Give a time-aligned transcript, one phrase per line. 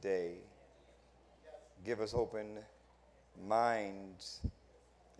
[0.00, 0.34] today.
[1.84, 2.58] Give us open
[3.46, 4.40] minds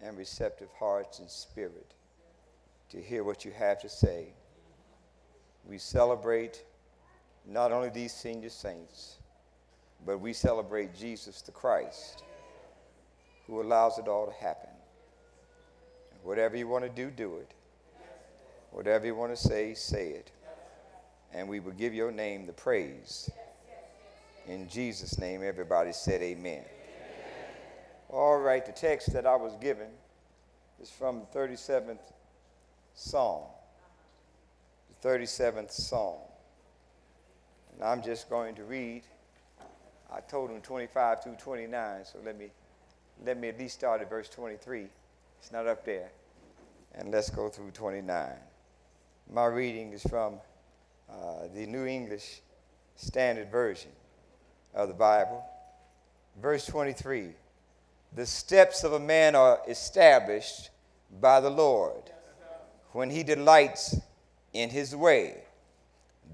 [0.03, 1.95] and receptive hearts and spirit
[2.91, 4.29] to hear what you have to say.
[5.65, 6.65] We celebrate
[7.47, 9.19] not only these senior saints,
[10.07, 12.25] but we celebrate Jesus the Christ,
[13.47, 14.71] who allows it all to happen.
[16.23, 17.55] Whatever you want to do, do it.
[18.71, 20.31] Whatever you want to say, say it.
[21.33, 23.31] And we will give your name the praise.
[24.49, 26.65] In Jesus' name, everybody said amen.
[26.65, 26.65] amen.
[28.09, 29.89] All right, the text that I was given
[30.81, 31.99] is from the 37th
[32.95, 33.43] Psalm.
[35.03, 36.21] The 37th Psalm.
[37.75, 39.03] And I'm just going to read.
[40.11, 42.47] I told him 25 through 29, so let me,
[43.27, 44.87] let me at least start at verse 23.
[45.41, 46.09] It's not up there.
[46.95, 48.31] And let's go through 29.
[49.31, 50.37] My reading is from
[51.11, 52.41] uh, the New English
[52.97, 53.91] Standard Version
[54.75, 55.45] of the Bible.
[56.41, 57.31] Verse 23
[58.15, 60.71] The steps of a man are established
[61.21, 62.11] by the Lord
[62.93, 63.97] when he delights
[64.53, 65.43] in his way.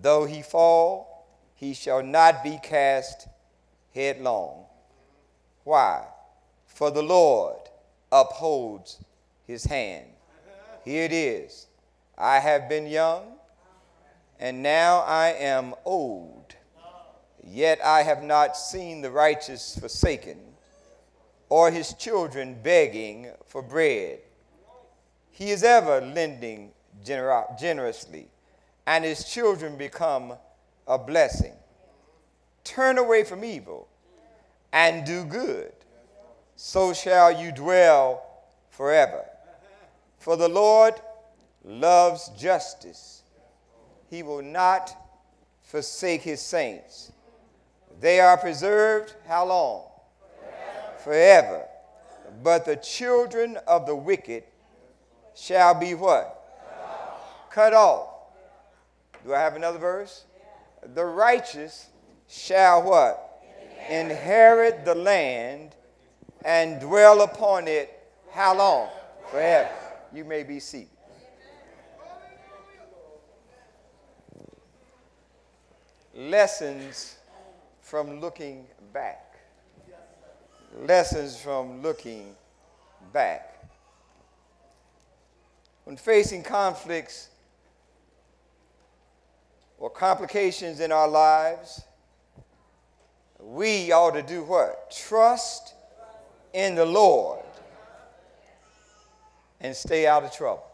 [0.03, 3.29] Though he fall, he shall not be cast
[3.95, 4.65] headlong.
[5.63, 6.05] Why?
[6.67, 7.61] For the Lord
[8.11, 9.03] upholds
[9.47, 10.07] his hand.
[10.85, 11.67] Here it is
[12.17, 13.23] I have been young,
[14.39, 16.54] and now I am old.
[17.47, 20.39] Yet I have not seen the righteous forsaken,
[21.51, 24.21] or his children begging for bread.
[25.31, 26.73] He is ever lending
[27.05, 28.29] gener- generously,
[28.87, 30.35] and his children become
[30.87, 31.53] a blessing.
[32.65, 33.89] Turn away from evil
[34.73, 35.73] and do good,
[36.57, 38.23] so shall you dwell
[38.71, 39.25] forever.
[40.19, 40.95] For the Lord
[41.63, 43.23] loves justice.
[44.09, 44.97] He will not
[45.63, 47.13] forsake his saints.
[48.01, 49.85] They are preserved how long?
[50.99, 50.99] Forever.
[51.03, 51.65] Forever.
[52.43, 54.45] But the children of the wicked
[55.35, 56.41] shall be what?
[56.69, 57.51] Cut off.
[57.51, 58.09] Cut off.
[59.25, 60.25] Do I have another verse?
[60.95, 61.89] The righteous
[62.29, 63.43] shall what?
[63.89, 64.11] Inherit.
[64.11, 65.75] Inherit the land
[66.45, 67.91] and dwell upon it
[68.31, 68.89] how long?
[69.31, 69.71] Forever.
[70.13, 70.89] You may be seated.
[76.15, 77.17] Lessons
[77.95, 79.37] from looking back.
[80.81, 82.35] Lessons from looking
[83.13, 83.65] back.
[85.85, 87.29] When facing conflicts
[89.79, 91.83] or complications in our lives,
[93.39, 94.91] we ought to do what?
[94.91, 95.75] Trust
[96.53, 97.45] in the Lord
[99.61, 100.67] and stay out of trouble.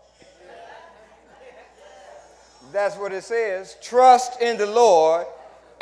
[2.72, 3.76] That's what it says.
[3.82, 5.26] Trust in the Lord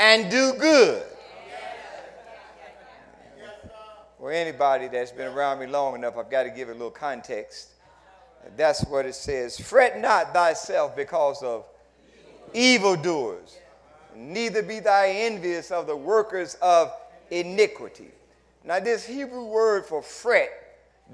[0.00, 1.04] and do good.
[4.18, 6.90] Well, anybody that's been around me long enough, I've got to give it a little
[6.90, 7.68] context.
[8.56, 9.58] That's what it says.
[9.58, 11.64] Fret not thyself because of
[12.52, 13.58] evildoers,
[14.16, 16.92] neither be thy envious of the workers of
[17.30, 18.10] iniquity.
[18.64, 20.50] Now, this Hebrew word for fret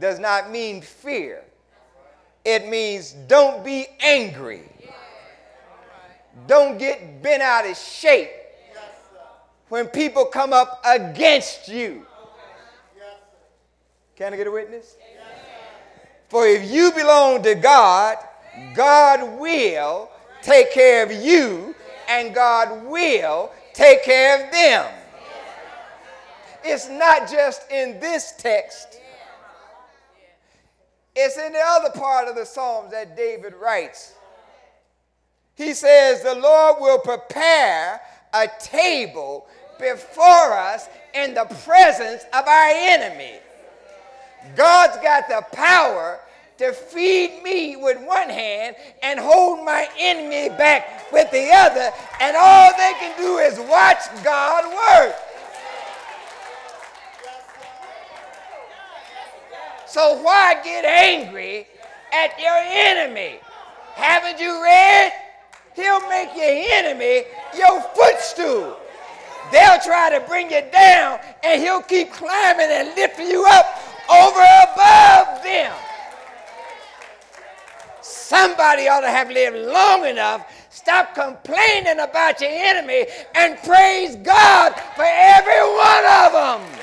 [0.01, 1.45] does not mean fear,
[2.45, 4.63] it means don't be angry,
[6.47, 8.31] don't get bent out of shape
[9.69, 12.07] when people come up against you.
[14.17, 14.97] Can I get a witness?
[16.29, 18.17] For if you belong to God,
[18.75, 20.11] God will
[20.43, 21.75] take care of you
[22.09, 24.87] and God will take care of them.
[26.63, 29.01] It's not just in this text,
[31.17, 34.15] it's in the other part of the Psalms that David writes.
[35.55, 38.01] He says, The Lord will prepare
[38.33, 39.47] a table
[39.79, 43.39] before us in the presence of our enemy.
[44.57, 46.21] God's got the power
[46.59, 51.91] to feed me with one hand and hold my enemy back with the other,
[52.21, 55.17] and all they can do is watch God work.
[59.87, 61.67] So why get angry
[62.13, 63.39] at your enemy?
[63.95, 65.13] Haven't you read?
[65.75, 67.25] He'll make your enemy
[67.57, 68.77] your footstool.
[69.53, 73.67] They'll try to bring you down, and he'll keep climbing and lifting you up
[74.11, 75.73] over above them.
[78.01, 80.47] Somebody ought to have lived long enough.
[80.71, 86.81] Stop complaining about your enemy and praise God for every one of them.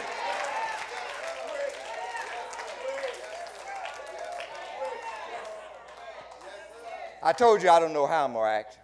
[7.24, 8.78] I told you I don't know how I'm going to act.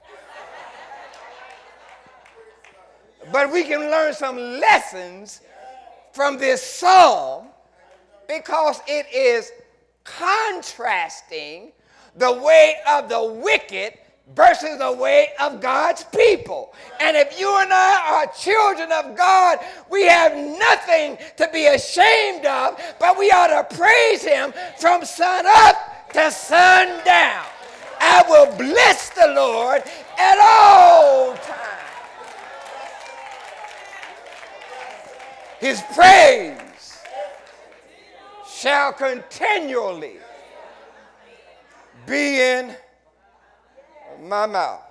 [3.32, 5.42] But we can learn some lessons
[6.12, 7.48] from this psalm
[8.28, 9.52] because it is
[10.04, 11.72] contrasting
[12.16, 13.94] the way of the wicked
[14.36, 16.74] versus the way of God's people.
[17.00, 19.60] And if you and I are children of God,
[19.90, 25.46] we have nothing to be ashamed of, but we ought to praise Him from sun
[25.48, 27.46] up to sundown.
[28.00, 29.84] I will bless the Lord
[30.18, 31.78] at all times.
[35.60, 36.67] His praise
[38.58, 40.18] shall continually
[42.08, 42.76] be in
[44.22, 44.82] my mouth.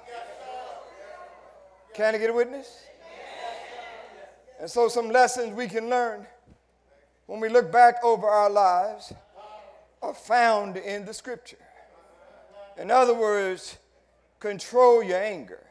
[1.93, 2.85] Can I get a witness?
[4.61, 6.27] And so, some lessons we can learn
[7.27, 9.13] when we look back over our lives
[10.01, 11.59] are found in the scripture.
[12.79, 13.79] In other words,
[14.39, 15.65] control your anger.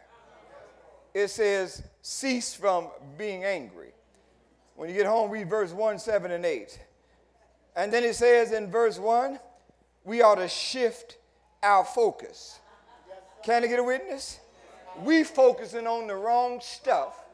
[1.13, 3.91] It says, cease from being angry.
[4.75, 6.77] When you get home, read verse 1, 7, and 8.
[7.75, 9.39] And then it says in verse 1,
[10.03, 11.17] we ought to shift
[11.61, 12.59] our focus.
[13.43, 14.39] Can I get a witness?
[15.03, 17.25] We focusing on the wrong stuff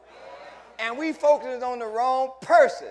[0.78, 2.88] and we focusing on the wrong person.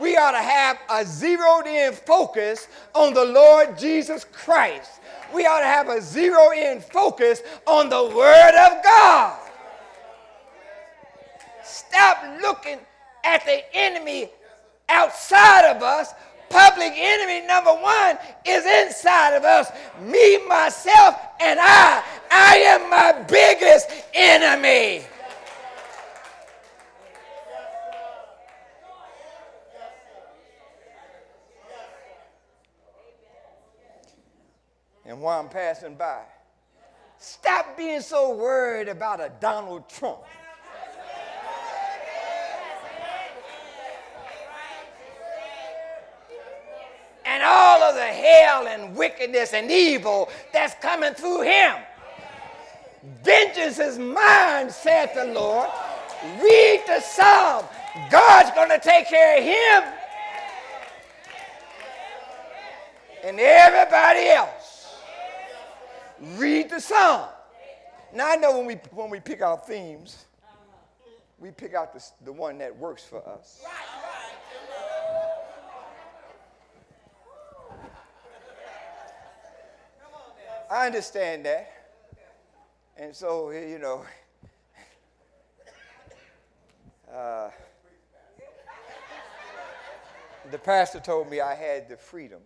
[0.00, 5.00] We ought to have a zeroed in focus on the Lord Jesus Christ.
[5.34, 9.38] We ought to have a zero in focus on the Word of God.
[11.64, 12.78] Stop looking
[13.24, 14.30] at the enemy
[14.88, 16.12] outside of us
[16.48, 19.70] public enemy number one is inside of us
[20.00, 22.02] me, myself, and I.
[22.30, 25.04] I am my biggest enemy.
[35.04, 36.22] And while I'm passing by,
[37.18, 40.18] stop being so worried about a Donald Trump.
[47.24, 51.74] and all of the hell and wickedness and evil that's coming through him.
[53.22, 55.68] Vengeance is mine, saith the Lord.
[56.42, 57.64] Read the psalm.
[58.10, 59.92] God's going to take care of him
[63.26, 64.96] and everybody else.
[66.36, 67.28] Read the psalm.
[68.14, 70.24] Now I know when we when we pick our themes,
[71.38, 73.62] we pick out the, the one that works for us.
[80.76, 81.70] I understand that.
[82.98, 84.04] And so, you know,
[87.10, 87.48] uh,
[90.50, 92.40] the pastor told me I had the freedom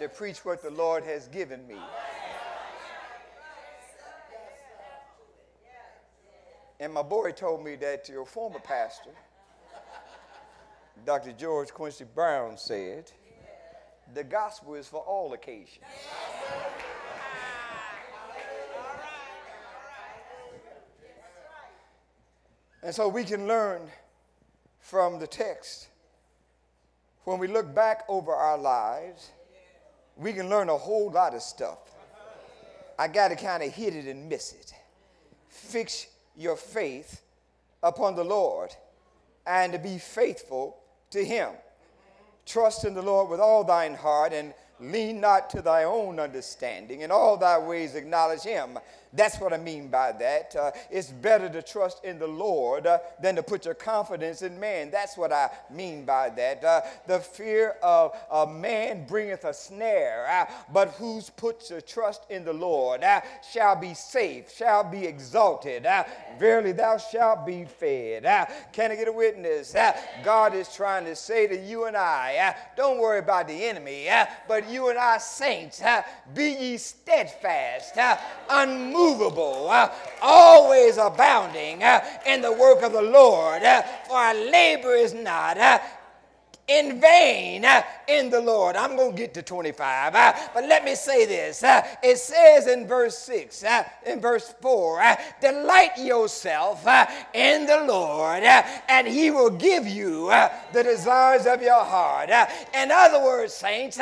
[0.00, 1.78] to preach what the Lord has given me.
[6.80, 9.10] And my boy told me that your former pastor,
[11.06, 11.30] Dr.
[11.30, 13.12] George Quincy Brown, said,
[14.14, 15.84] the gospel is for all occasions.
[22.82, 23.82] And so we can learn
[24.80, 25.88] from the text.
[27.24, 29.30] When we look back over our lives,
[30.16, 31.78] we can learn a whole lot of stuff.
[32.98, 34.74] I got to kind of hit it and miss it.
[35.48, 37.22] Fix your faith
[37.82, 38.70] upon the Lord
[39.46, 40.76] and to be faithful
[41.10, 41.50] to Him.
[42.46, 47.02] Trust in the Lord with all thine heart and lean not to thy own understanding.
[47.02, 48.78] In all thy ways acknowledge him,
[49.14, 50.56] that's what I mean by that.
[50.56, 54.58] Uh, it's better to trust in the Lord uh, than to put your confidence in
[54.58, 54.90] man.
[54.90, 56.64] That's what I mean by that.
[56.64, 62.22] Uh, the fear of a man bringeth a snare, uh, but who's puts a trust
[62.30, 63.20] in the Lord uh,
[63.52, 65.84] shall be safe, shall be exalted.
[65.84, 66.04] Uh,
[66.38, 68.22] verily, thou shalt be fed.
[68.72, 69.74] can I get a witness?
[70.24, 74.08] God is trying to say to you and I, don't worry about the enemy,
[74.48, 75.82] but you and I, saints,
[76.34, 77.96] be ye steadfast,
[78.48, 79.90] unmovable unmovable, uh,
[80.20, 85.58] always abounding uh, in the work of the Lord, uh, for our labor is not
[86.68, 87.66] in vain
[88.08, 88.76] in the Lord.
[88.76, 91.62] I'm going to get to 25, uh, but let me say this.
[92.02, 96.86] It says in verse 6, uh, in verse 4, uh, delight yourself
[97.34, 100.28] in the Lord, and he will give you
[100.72, 102.30] the desires of your heart.
[102.74, 103.98] in other words, saints,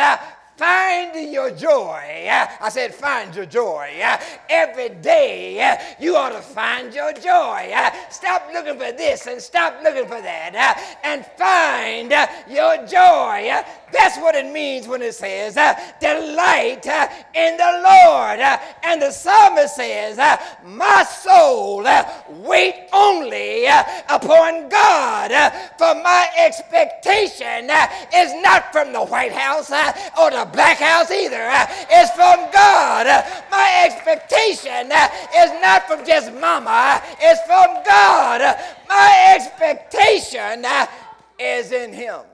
[0.60, 2.28] find your joy.
[2.60, 3.88] I said, find your joy.
[4.50, 7.72] Every day you ought to find your joy.
[8.10, 12.10] Stop looking for this and stop looking for that and find
[12.46, 13.50] your joy.
[13.92, 18.40] That's what it means when it says, uh, delight uh, in the Lord.
[18.40, 20.16] Uh, and the psalmist says,
[20.64, 21.82] My soul
[22.28, 25.30] wait only upon God,
[25.78, 27.70] for my expectation
[28.14, 29.70] is not from the White House
[30.18, 31.48] or the Black House either.
[31.90, 33.06] It's from God.
[33.50, 38.40] My expectation is not from just mama, it's from God.
[38.88, 40.64] My expectation
[41.38, 42.29] is in Him.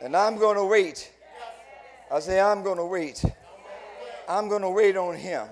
[0.00, 1.10] And I'm going to wait.
[2.10, 3.24] I say, I'm going to wait.
[4.28, 5.48] I'm going to wait on Him.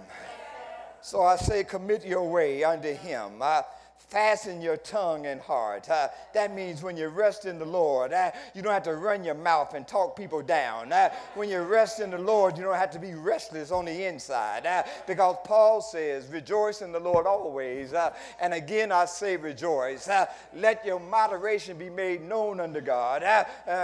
[1.03, 3.43] So I say, commit your way unto Him.
[3.43, 3.63] I,
[4.09, 5.91] fasten your tongue and heart.
[5.91, 9.25] Uh, that means when you rest in the Lord, uh, you don't have to run
[9.25, 10.93] your mouth and talk people down.
[10.93, 14.05] Uh, when you rest in the Lord, you don't have to be restless on the
[14.07, 14.65] inside.
[14.65, 17.93] Uh, because Paul says, rejoice in the Lord always.
[17.93, 20.09] Uh, and again, I say rejoice.
[20.09, 23.23] Uh, let your moderation be made known unto God.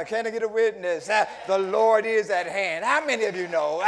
[0.06, 1.08] can I get a witness?
[1.46, 2.84] the Lord is at hand.
[2.84, 3.80] How many of you know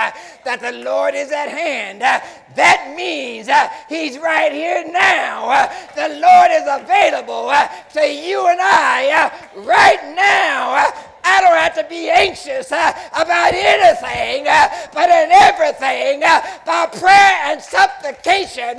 [0.45, 2.01] that the Lord is at hand?
[2.01, 3.49] that means
[3.89, 5.69] he's right here now.
[5.95, 10.75] the Lord is available uh, to you and I uh, right now.
[10.75, 10.91] Uh,
[11.27, 16.87] I don't have to be anxious uh, about anything, uh, but in everything, uh, by
[16.87, 18.77] prayer and supplication,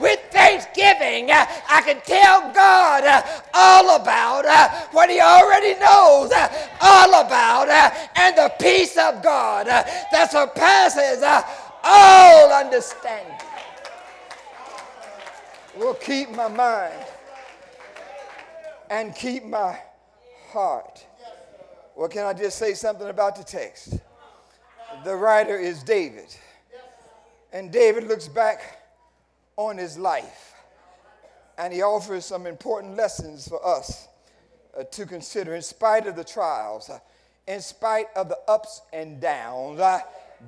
[0.00, 3.04] with thanksgiving, I can tell God
[3.54, 4.44] all about
[4.90, 6.32] what He already knows
[6.80, 7.68] all about,
[8.16, 11.22] and the peace of God that surpasses
[11.84, 13.53] all understanding
[15.76, 16.94] will keep my mind
[18.90, 19.78] and keep my
[20.48, 21.04] heart.
[21.96, 23.98] Well, can I just say something about the text?
[25.04, 26.34] The writer is David.
[27.52, 28.80] And David looks back
[29.56, 30.54] on his life
[31.56, 34.08] and he offers some important lessons for us
[34.76, 36.98] uh, to consider in spite of the trials, uh,
[37.46, 39.78] in spite of the ups and downs.
[39.78, 40.00] Uh,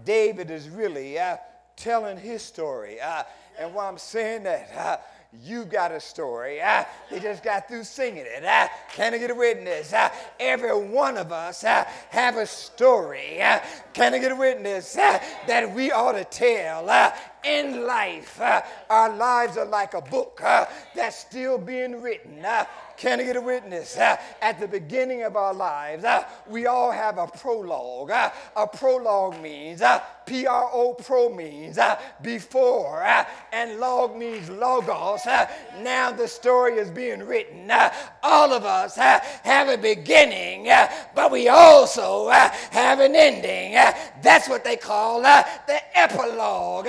[0.04, 1.36] David is really uh,
[1.76, 3.00] telling his story.
[3.00, 3.22] Uh,
[3.58, 4.96] and why I'm saying that, uh,
[5.42, 6.60] you got a story.
[6.60, 8.44] Uh, they just got through singing it.
[8.44, 9.92] Uh, can I get a witness?
[9.92, 10.08] Uh,
[10.40, 13.40] every one of us uh, have a story.
[13.42, 13.60] Uh,
[13.92, 16.86] can I get a witness that we ought to tell?
[17.44, 18.40] In life,
[18.90, 20.40] our lives are like a book
[20.96, 22.44] that's still being written.
[22.96, 23.96] Can I get a witness?
[23.96, 28.10] Uh, at the beginning of our lives, uh, we all have a prologue.
[28.10, 29.82] Uh, a prologue means,
[30.26, 35.26] P R O pro means uh, before, uh, and log means logos.
[35.26, 35.46] Uh,
[35.80, 37.70] now the story is being written.
[38.22, 40.68] all of us have a beginning,
[41.14, 43.72] but we also have an ending.
[44.22, 46.86] that's what they call the epilogue.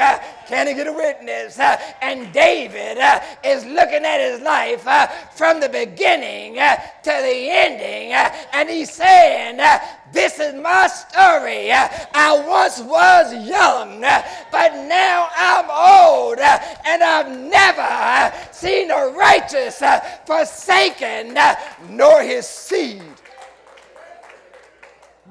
[0.47, 1.59] Can I get a witness?
[2.01, 2.97] and David
[3.43, 4.87] is looking at his life
[5.35, 8.13] from the beginning uh, to the ending.
[8.13, 9.79] Uh, and he's saying, uh,
[10.11, 11.71] This is my story.
[11.71, 19.81] I once was young, but now I'm old, and I've never seen a righteous
[20.25, 21.37] forsaken,
[21.89, 23.03] nor his seed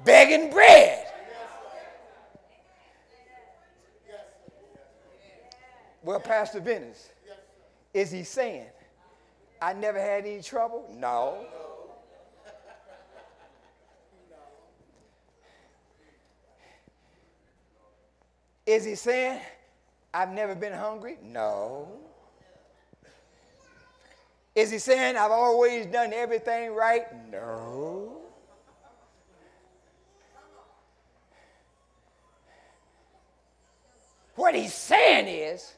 [0.05, 1.05] begging bread.
[6.03, 7.09] Well, Pastor Venice,
[7.93, 8.67] is he saying
[9.61, 10.89] I never had any trouble?
[10.97, 11.47] No.
[18.67, 19.41] Is he saying,
[20.13, 21.19] I've never been hungry?
[21.23, 21.89] No.
[24.55, 27.05] Is he saying, I've always done everything right?
[27.31, 28.17] No.
[34.35, 35.75] What he's saying is,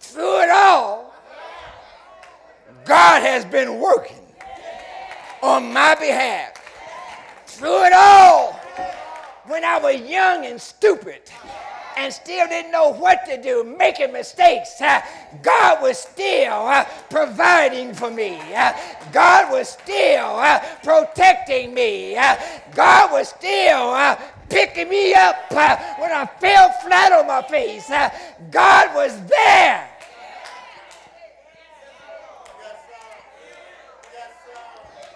[0.00, 1.14] through it all,
[2.84, 4.16] God has been working
[5.42, 6.52] on my behalf
[7.46, 8.55] through it all.
[9.46, 11.22] When I was young and stupid
[11.96, 14.80] and still didn't know what to do, making mistakes,
[15.42, 18.38] God was still providing for me.
[19.12, 20.42] God was still
[20.82, 22.14] protecting me.
[22.74, 24.16] God was still
[24.48, 27.88] picking me up when I fell flat on my face.
[28.50, 29.90] God was there.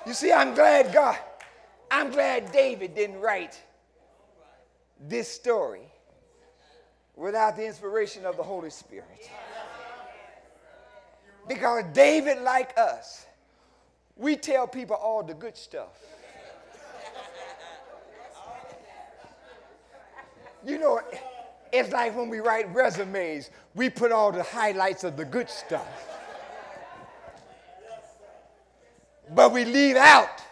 [0.06, 1.18] You see, I'm glad God,
[1.90, 3.60] I'm glad David didn't write
[5.00, 5.90] this story
[7.16, 9.30] without the inspiration of the Holy Spirit.
[11.48, 13.26] Because David, like us,
[14.16, 15.98] we tell people all the good stuff.
[20.64, 21.00] You know,
[21.72, 25.88] it's like when we write resumes, we put all the highlights of the good stuff.
[29.34, 30.42] But we leave out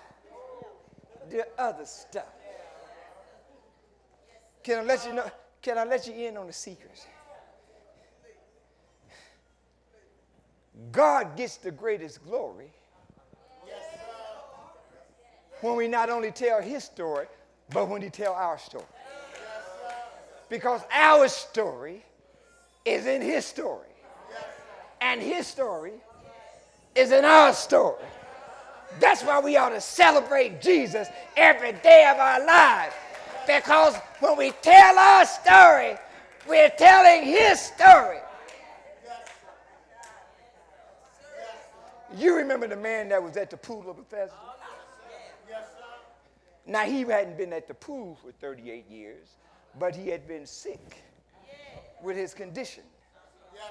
[1.30, 2.37] the other stuff.
[4.68, 5.24] Can I let you know?
[5.62, 7.06] Can I let you in on the secret?
[10.92, 12.70] God gets the greatest glory
[15.62, 17.28] when we not only tell his story,
[17.70, 18.84] but when he tell our story.
[20.50, 22.04] Because our story
[22.84, 23.88] is in his story.
[25.00, 25.94] And his story
[26.94, 28.04] is in our story.
[29.00, 31.08] That's why we ought to celebrate Jesus
[31.38, 32.94] every day of our lives.
[33.48, 35.96] Because when we tell our story,
[36.46, 38.18] we're telling his story.
[42.14, 44.34] You remember the man that was at the pool of Bethesda?
[46.66, 49.28] Now, he hadn't been at the pool for 38 years,
[49.78, 51.02] but he had been sick
[52.02, 52.82] with his condition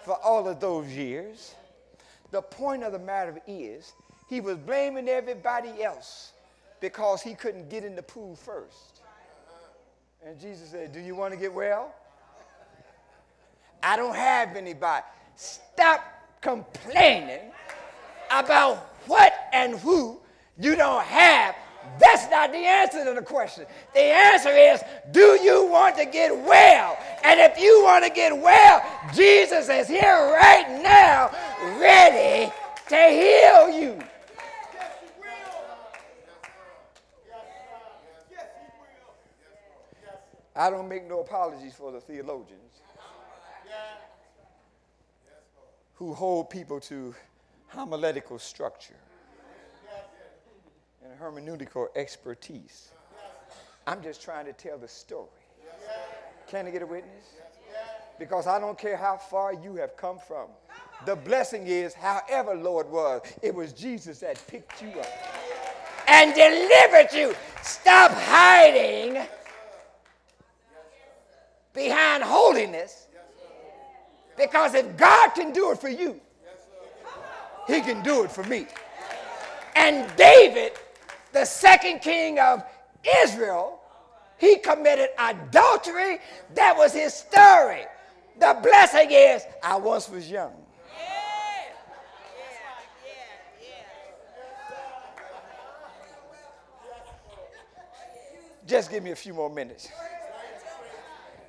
[0.03, 1.53] for all of those years.
[2.31, 3.93] The point of the matter is,
[4.27, 6.33] he was blaming everybody else
[6.81, 8.96] because he couldn't get in the pool first.
[10.25, 11.93] And Jesus said, Do you want to get well?
[13.81, 15.05] I don't have anybody.
[15.35, 16.03] Stop
[16.41, 17.51] complaining
[18.31, 20.19] about what and who
[20.59, 21.55] you don't have.
[21.99, 23.65] That's not the answer to the question.
[23.93, 24.81] The answer is,
[25.11, 26.97] do you want to get well?
[27.23, 28.83] And if you want to get well,
[29.13, 31.31] Jesus is here right now,
[31.79, 32.51] ready
[32.89, 33.99] to heal you.
[40.57, 42.81] I don't make no apologies for the theologians
[45.93, 47.13] who hold people to
[47.67, 48.95] homiletical structure
[51.03, 52.89] and hermeneutical expertise.
[53.85, 55.27] I'm just trying to tell the story.
[56.47, 57.25] Can I get a witness?
[58.17, 60.47] Because I don't care how far you have come from.
[61.05, 65.07] The blessing is, however low it was, it was Jesus that picked you up
[66.07, 67.35] and delivered you.
[67.61, 69.27] Stop hiding
[71.77, 73.07] behind holiness.
[74.35, 76.19] Because if God can do it for you,
[77.67, 78.65] He can do it for me.
[79.75, 80.73] And David,
[81.33, 82.63] the second king of
[83.23, 83.79] Israel,
[84.39, 86.19] he committed adultery.
[86.55, 87.83] That was his story.
[88.39, 90.53] The blessing is, I once was young.
[98.65, 99.89] Just give me a few more minutes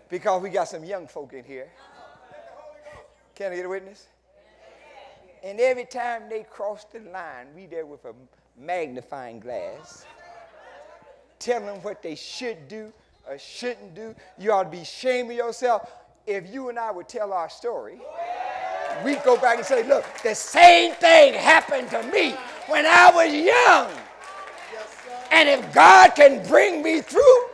[0.08, 1.68] because we got some young folk in here.
[3.34, 4.06] Can I get a witness?
[5.44, 8.12] And every time they cross the line, we there with a
[8.58, 10.04] magnifying glass,
[11.38, 12.92] telling them what they should do
[13.28, 14.14] or shouldn't do.
[14.38, 15.90] You ought to be ashamed of yourself.
[16.26, 18.00] If you and I would tell our story,
[19.04, 22.34] we'd go back and say, look, the same thing happened to me
[22.66, 23.90] when I was young.
[25.30, 27.47] And if God can bring me through,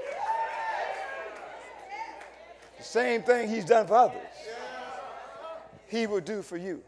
[2.94, 4.22] same thing he's done for others,
[5.88, 6.80] he will do for you.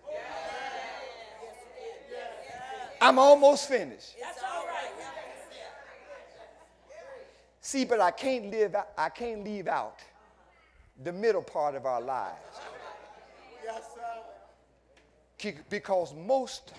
[3.00, 4.14] I'm almost finished.
[7.60, 9.98] See, but I can't live I can't leave out
[11.02, 12.54] the middle part of our lives.
[15.68, 16.72] Because most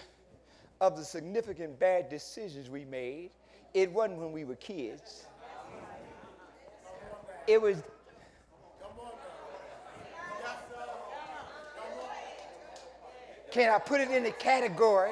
[0.79, 3.31] of the significant bad decisions we made,
[3.73, 5.25] it wasn't when we were kids.
[7.45, 7.83] It was
[13.51, 15.11] Can I put it in the category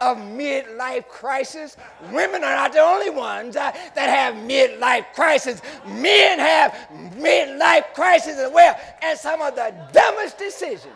[0.00, 1.76] of midlife crisis?
[2.12, 5.62] Women are not the only ones uh, that have midlife crisis.
[5.86, 6.72] Men have
[7.16, 10.94] midlife crisis as well, and some of the dumbest decisions.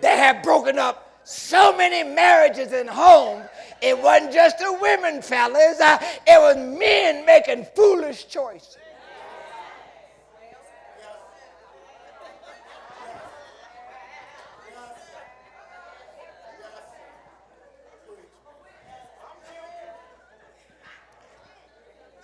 [0.00, 3.44] They have broken up so many marriages and homes.
[3.82, 5.80] It wasn't just the women, fellas.
[5.80, 8.78] Uh, it was men making foolish choices.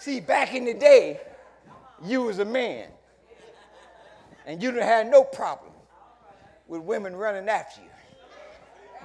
[0.07, 1.21] See, back in the day,
[2.05, 2.87] you was a man,
[4.47, 5.73] and you didn't have no problem
[6.69, 7.89] with women running after you.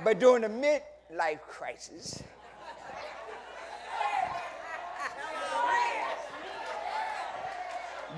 [0.04, 2.22] But during the midlife crisis,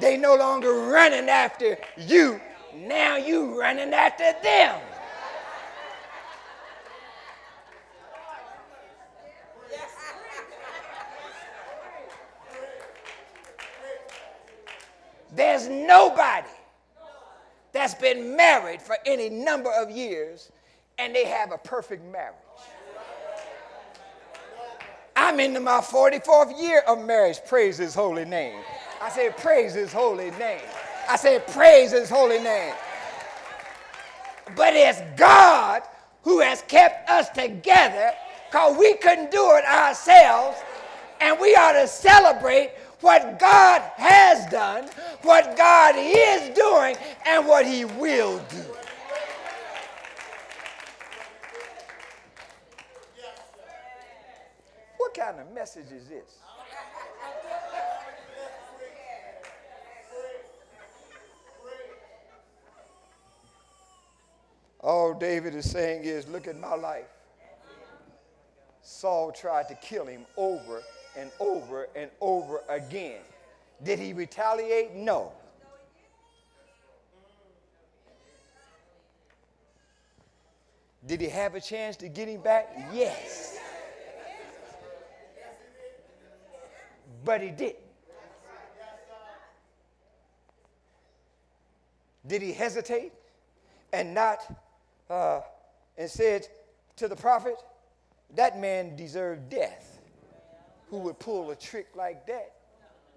[0.02, 2.42] they no longer running after you.
[2.76, 4.82] Now you running after them.
[15.36, 16.48] There's nobody
[17.72, 20.52] that's been married for any number of years
[20.98, 22.36] and they have a perfect marriage.
[25.16, 27.40] I'm into my 44th year of marriage.
[27.48, 28.60] Praise his holy name.
[29.02, 30.62] I said, praise his holy name.
[31.10, 32.74] I said, praise his holy name.
[34.56, 35.84] But it's God
[36.24, 38.12] who has kept us together
[38.50, 40.58] because we couldn't do it ourselves.
[41.22, 42.72] And we ought to celebrate
[43.04, 44.88] what God has done,
[45.24, 46.96] what God is doing,
[47.28, 48.64] and what he will do.
[54.98, 56.38] What kind of message is this?
[64.80, 67.06] All David is saying is, look at my life.
[68.82, 70.82] Saul tried to kill him over
[71.18, 73.22] and over and over again.
[73.84, 74.94] Did he retaliate?
[74.96, 75.32] No.
[81.06, 82.70] Did he have a chance to get him back?
[82.94, 83.60] Yes.
[87.26, 87.80] But he didn't.
[92.26, 93.12] Did he hesitate
[93.92, 94.40] and not,
[95.10, 95.42] uh,
[95.98, 96.48] and said
[96.96, 97.56] to the prophet,
[98.36, 99.93] that man deserved death
[100.94, 102.54] who would pull a trick like that.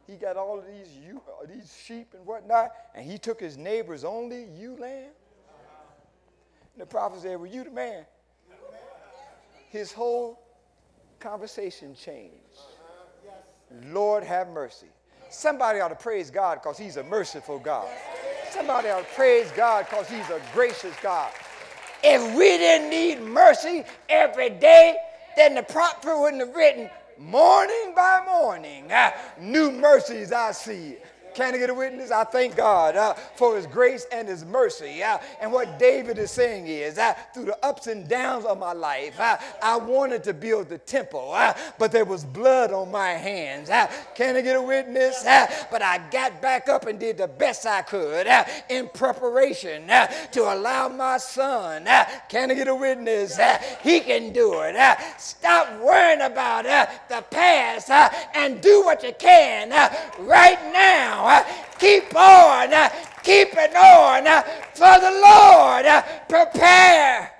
[0.06, 3.58] He got all of these, ewe, uh, these sheep and whatnot, and he took his
[3.58, 5.10] neighbor's only ewe lamb.
[6.72, 8.06] And the prophet said, Were you the man?
[9.68, 10.40] His whole
[11.20, 12.34] conversation changed.
[13.88, 14.86] Lord, have mercy.
[15.28, 17.88] Somebody ought to praise God because He's a merciful God.
[18.52, 21.30] Somebody ought to praise God because He's a gracious God.
[22.02, 24.96] If we didn't need mercy every day,
[25.36, 30.96] then the prophet wouldn't have written, morning by morning, uh, new mercies I see.
[31.36, 32.10] Can I get a witness?
[32.10, 35.02] I thank God uh, for his grace and his mercy.
[35.02, 38.72] Uh, and what David is saying is, uh, through the ups and downs of my
[38.72, 43.10] life, uh, I wanted to build the temple, uh, but there was blood on my
[43.10, 43.68] hands.
[43.68, 45.24] Uh, can I get a witness?
[45.70, 48.26] but I got back up and did the best I could
[48.70, 51.84] in preparation to allow my son,
[52.30, 53.38] can I get a witness?
[53.82, 54.74] he can do it.
[55.18, 56.64] stop worrying about
[57.10, 57.90] the past
[58.34, 59.68] and do what you can
[60.20, 61.25] right now
[61.78, 62.88] keep on, uh,
[63.22, 64.42] keep it on uh,
[64.74, 65.86] for the Lord.
[65.86, 67.32] Uh, prepare.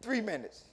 [0.00, 0.64] Three minutes.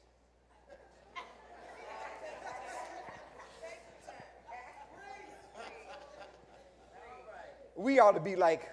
[7.75, 8.67] We ought to be like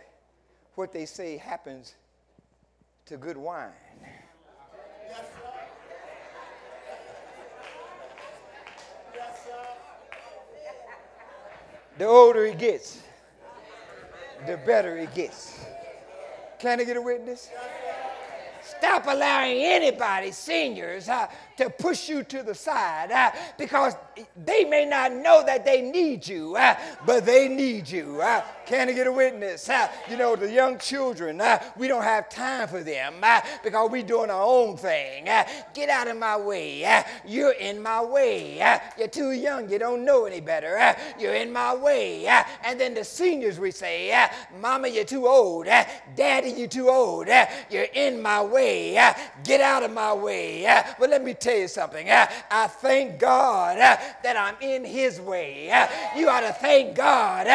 [0.75, 1.95] what they say happens
[3.05, 3.71] to good wine.
[11.99, 13.03] The older he gets,
[14.47, 15.59] the better he gets.
[16.59, 17.51] Can I get a witness?
[18.63, 23.95] Stop allowing anybody, seniors, uh, to push you to the side uh, because
[24.45, 28.21] they may not know that they need you, uh, but they need you.
[28.67, 29.69] Can I get a witness?
[29.69, 33.91] Uh, you know, the young children, uh, we don't have time for them uh, because
[33.91, 35.25] we're doing our own thing.
[35.73, 37.05] get out of my way.
[37.25, 38.57] you're in my way.
[38.99, 39.71] you're too young.
[39.71, 40.97] You don't know any better.
[41.17, 42.27] you're in my way.
[42.27, 44.29] and then the seniors, we say,
[44.61, 45.67] Mama, you're too old.
[46.17, 47.29] Daddy, you're too old.
[47.71, 48.95] you're in my way.
[49.45, 50.65] get out of my way.
[50.99, 52.09] but let me tell you something.
[52.11, 55.67] I thank God that I'm in His way.
[56.17, 57.47] You ought to thank God.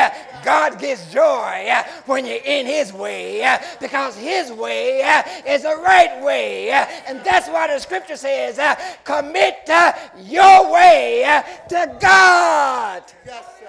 [0.45, 5.75] God joy uh, when you're in His way uh, because His way uh, is the
[5.77, 6.71] right way.
[6.71, 8.59] And that's why the scripture says,
[9.03, 9.69] commit
[10.17, 13.03] your way to God.
[13.25, 13.67] Yes, sir.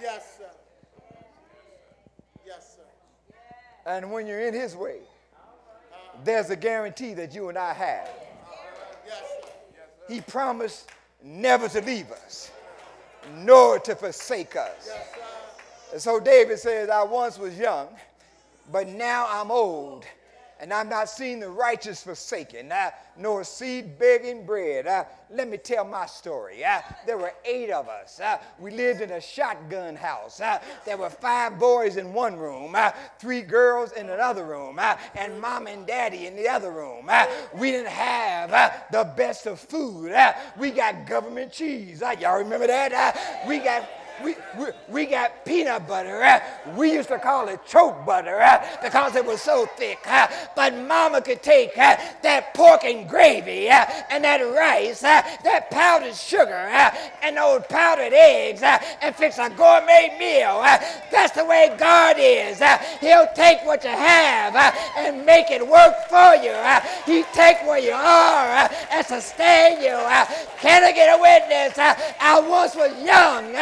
[0.00, 0.44] Yes, sir.
[2.46, 3.42] Yes, sir.
[3.86, 4.98] And when you're in His way,
[6.24, 8.08] there's a guarantee that you and I have.
[9.06, 9.22] Yes
[10.08, 10.90] he promised
[11.22, 12.50] never to leave us,
[13.34, 14.90] nor to forsake us.
[15.92, 17.88] And so David says, I once was young,
[18.70, 20.04] but now I'm old
[20.58, 22.72] and I'm not seeing the righteous forsaken,
[23.18, 24.86] nor seed begging bread.
[25.30, 26.62] Let me tell my story.
[27.06, 28.20] There were eight of us.
[28.58, 30.40] We lived in a shotgun house.
[30.84, 32.74] There were five boys in one room,
[33.18, 34.78] three girls in another room,
[35.14, 37.10] and mom and daddy in the other room.
[37.54, 38.50] we didn't have
[38.90, 40.14] the best of food.
[40.58, 42.00] we got government cheese.
[42.00, 43.44] y'all remember that?
[43.46, 43.86] we got
[44.22, 46.22] we, we, we got peanut butter.
[46.22, 46.40] Uh,
[46.76, 49.98] we used to call it choke butter uh, because it was so thick.
[50.06, 56.52] Uh, but mama could take that pork and gravy and that rice, that powdered sugar,
[57.22, 60.60] and those powdered eggs and fix a gourmet meal.
[61.10, 62.62] That's the way God is.
[63.00, 64.54] He'll take what you have
[64.96, 66.54] and make it work for you.
[67.04, 69.96] He take where you are and sustain you.
[70.60, 71.78] Can I get a witness?
[71.78, 73.52] I once was young,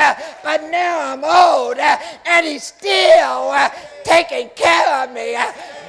[0.45, 3.71] but now I'm old, uh, and He's still uh,
[4.05, 5.35] taking care of me.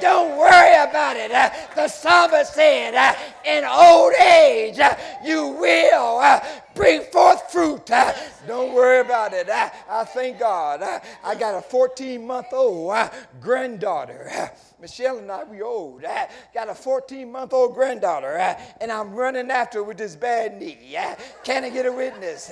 [0.00, 1.30] Don't worry about it.
[1.30, 6.40] Uh, the psalmist said, uh, in old age, uh, you will uh,
[6.74, 7.90] bring forth fruit.
[7.90, 8.12] Uh,
[8.46, 9.48] don't worry about it.
[9.48, 10.82] Uh, I thank God.
[11.24, 12.94] I got a 14 month old
[13.40, 14.50] granddaughter.
[14.78, 16.04] Michelle and I, we old.
[16.04, 18.36] Uh, got a 14 month old granddaughter,
[18.80, 20.96] and I'm running after her with this bad knee.
[21.44, 22.50] Can I get a witness?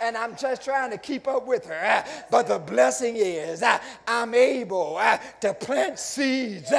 [0.00, 2.04] And I'm just trying to keep up with her.
[2.30, 3.62] But the blessing is
[4.06, 5.00] I'm able
[5.40, 6.72] to plant seeds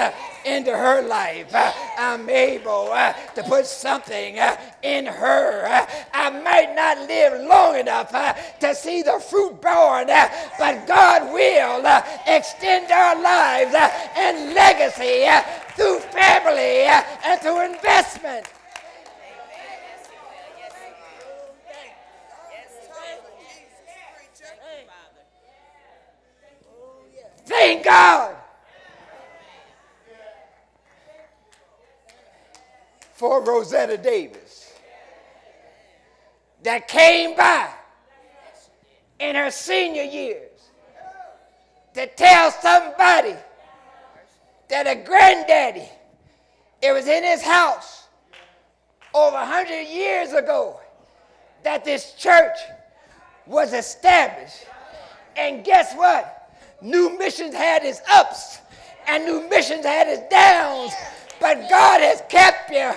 [0.46, 1.54] into her life.
[1.54, 5.66] Uh, I'm able uh, to put something uh, in her.
[5.66, 10.86] Uh, I might not live long enough uh, to see the fruit born, uh, but
[10.88, 15.42] God will uh, extend our lives uh, and legacy uh,
[15.76, 18.46] through family uh, and through investment.
[27.48, 28.36] Thank God
[33.16, 34.74] for Rosetta Davis
[36.64, 37.70] that came by
[39.20, 40.60] in her senior years
[41.94, 43.36] to tell somebody
[44.68, 45.88] that a granddaddy,
[46.82, 48.08] it was in his house
[49.14, 50.80] over 100 years ago
[51.64, 52.58] that this church
[53.46, 54.66] was established.
[55.38, 56.52] And guess what?
[56.82, 58.60] New Missions had its ups
[59.08, 60.92] and New Missions had its downs,
[61.40, 62.92] but God has kept you.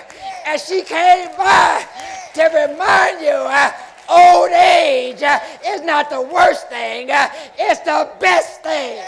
[0.45, 1.85] And she came by
[2.33, 3.71] to remind you uh,
[4.09, 9.03] old age uh, is not the worst thing, uh, it's the best thing.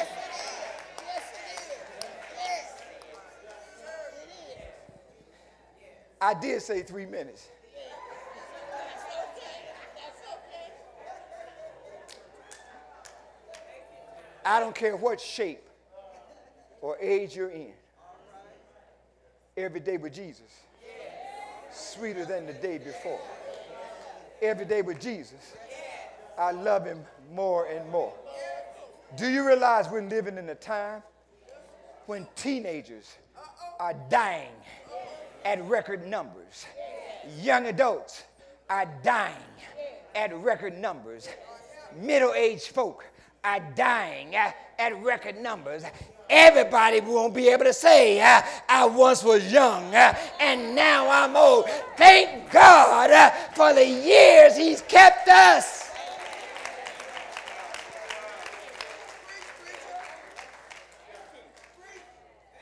[6.23, 7.49] I did say three minutes.
[14.45, 15.63] I don't care what shape
[16.81, 17.73] or age you're in.
[19.57, 20.49] Every day with Jesus,
[21.73, 23.19] sweeter than the day before.
[24.41, 25.53] Every day with Jesus,
[26.37, 28.13] I love him more and more.
[29.17, 31.03] Do you realize we're living in a time
[32.05, 33.17] when teenagers
[33.77, 34.53] are dying
[35.43, 36.65] at record numbers?
[37.41, 38.23] Young adults
[38.69, 39.35] are dying
[40.15, 41.27] at record numbers.
[41.99, 43.05] Middle aged folk
[43.43, 45.83] are dying at, at record numbers.
[46.29, 51.35] Everybody won't be able to say, uh, I once was young uh, and now I'm
[51.35, 51.65] old.
[51.97, 55.89] Thank God uh, for the years He's kept us.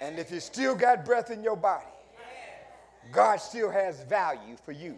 [0.02, 1.86] And if you still got breath in your body,
[3.12, 4.96] God still has value for you.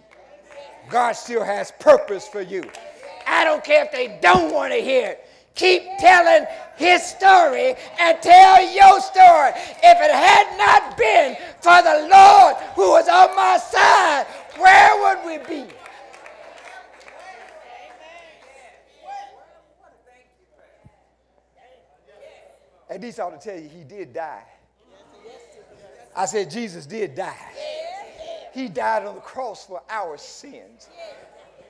[0.90, 2.64] God still has purpose for you.
[3.26, 5.28] I don't care if they don't want to hear it.
[5.56, 9.52] Keep telling his story and tell your story.
[9.84, 14.26] If it had not been for the Lord who was on my side,
[14.58, 15.72] where would we be?
[23.02, 24.44] Least I ought to tell you, he did die.
[26.16, 27.36] I said, Jesus did die.
[28.54, 30.88] He died on the cross for our sins.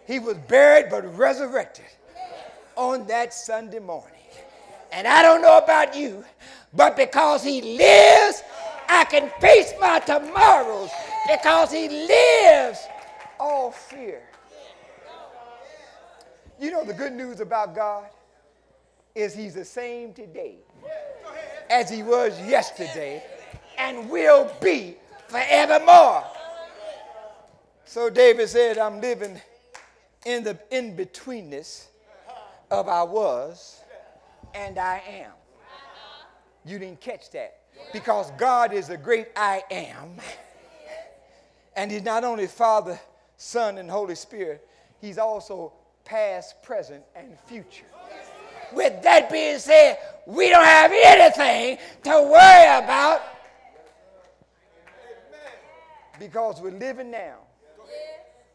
[0.07, 1.85] He was buried but resurrected
[2.81, 4.09] on that Sunday morning.
[4.91, 6.25] And I don't know about you,
[6.73, 8.41] but because he lives,
[8.89, 10.89] I can face my tomorrows.
[11.29, 12.79] Because he lives,
[13.39, 14.23] all fear.
[16.59, 18.05] You know the good news about God
[19.13, 20.55] is he's the same today
[21.69, 23.23] as he was yesterday
[23.77, 24.95] and will be
[25.27, 26.23] forevermore.
[27.85, 29.39] So David said, I'm living
[30.25, 31.85] in the in betweenness
[32.71, 33.81] of I was
[34.53, 35.31] and I am.
[36.65, 37.57] You didn't catch that.
[37.93, 40.17] Because God is the great I am.
[41.75, 42.99] And He's not only Father,
[43.37, 44.67] Son, and Holy Spirit,
[44.99, 45.73] He's also
[46.05, 47.85] past, present, and future.
[48.73, 53.21] With that being said, we don't have anything to worry about
[56.19, 57.37] because we're living now.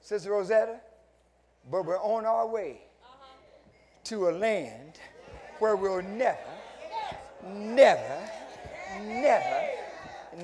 [0.01, 0.81] Sister Rosetta,
[1.71, 2.86] but we're on our way
[4.07, 5.01] to a land
[5.59, 6.39] where we'll never,
[7.45, 8.31] never,
[9.03, 9.69] never,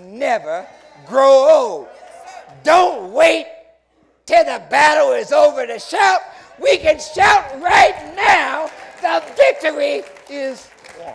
[0.01, 0.67] never
[1.07, 1.89] grow old.
[2.65, 3.47] Don't wait
[4.27, 6.23] till the battle is over to shout.
[6.61, 8.69] We can shout right now.
[9.01, 11.15] The victory is won.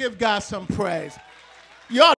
[0.00, 1.14] Give God some praise.
[1.90, 2.06] Y'all